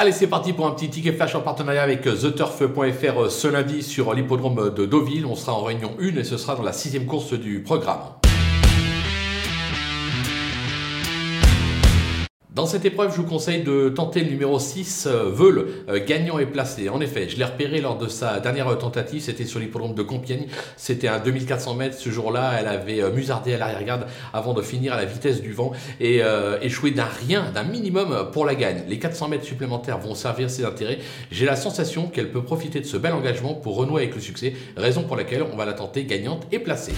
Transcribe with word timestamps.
Allez, 0.00 0.12
c'est 0.12 0.28
parti 0.28 0.52
pour 0.52 0.64
un 0.68 0.70
petit 0.70 0.88
ticket 0.88 1.10
flash 1.10 1.34
en 1.34 1.40
partenariat 1.40 1.82
avec 1.82 2.02
TheTurf.fr 2.02 3.28
ce 3.32 3.48
lundi 3.48 3.82
sur 3.82 4.14
l'hippodrome 4.14 4.72
de 4.72 4.86
Deauville. 4.86 5.26
On 5.26 5.34
sera 5.34 5.54
en 5.54 5.64
réunion 5.64 5.90
1 6.00 6.18
et 6.18 6.22
ce 6.22 6.36
sera 6.36 6.54
dans 6.54 6.62
la 6.62 6.72
sixième 6.72 7.04
course 7.04 7.32
du 7.32 7.64
programme. 7.64 8.02
Dans 12.58 12.66
cette 12.66 12.84
épreuve, 12.84 13.12
je 13.12 13.18
vous 13.18 13.28
conseille 13.28 13.62
de 13.62 13.88
tenter 13.88 14.24
le 14.24 14.30
numéro 14.30 14.58
6, 14.58 15.06
euh, 15.06 15.30
Veul, 15.32 15.68
euh, 15.88 16.04
gagnant 16.04 16.40
et 16.40 16.46
placé. 16.46 16.88
En 16.88 17.00
effet, 17.00 17.28
je 17.28 17.36
l'ai 17.36 17.44
repéré 17.44 17.80
lors 17.80 17.96
de 17.96 18.08
sa 18.08 18.40
dernière 18.40 18.76
tentative, 18.78 19.22
c'était 19.22 19.44
sur 19.44 19.60
l'hippodrome 19.60 19.94
de 19.94 20.02
Compiègne. 20.02 20.48
C'était 20.76 21.06
un 21.06 21.20
2400 21.20 21.74
mètres. 21.74 21.96
Ce 21.96 22.10
jour-là, 22.10 22.56
elle 22.58 22.66
avait 22.66 23.00
euh, 23.00 23.12
musardé 23.12 23.54
à 23.54 23.58
l'arrière-garde 23.58 24.06
avant 24.32 24.54
de 24.54 24.62
finir 24.62 24.92
à 24.92 24.96
la 24.96 25.04
vitesse 25.04 25.40
du 25.40 25.52
vent 25.52 25.70
et 26.00 26.20
échoué 26.60 26.90
d'un 26.90 27.06
rien, 27.28 27.52
d'un 27.54 27.62
minimum 27.62 28.30
pour 28.32 28.44
la 28.44 28.56
gagne. 28.56 28.82
Les 28.88 28.98
400 28.98 29.28
mètres 29.28 29.44
supplémentaires 29.44 29.98
vont 29.98 30.16
servir 30.16 30.50
ses 30.50 30.64
intérêts. 30.64 30.98
J'ai 31.30 31.46
la 31.46 31.54
sensation 31.54 32.08
qu'elle 32.08 32.32
peut 32.32 32.42
profiter 32.42 32.80
de 32.80 32.86
ce 32.86 32.96
bel 32.96 33.12
engagement 33.12 33.54
pour 33.54 33.76
renouer 33.76 34.02
avec 34.02 34.16
le 34.16 34.20
succès, 34.20 34.54
raison 34.76 35.04
pour 35.04 35.14
laquelle 35.14 35.44
on 35.52 35.56
va 35.56 35.64
la 35.64 35.74
tenter 35.74 36.02
gagnante 36.06 36.44
et 36.50 36.58
placée. 36.58 36.94